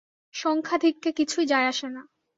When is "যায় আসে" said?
1.45-1.87